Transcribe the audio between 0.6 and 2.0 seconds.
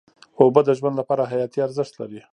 د ژوند لپاره حیاتي ارزښت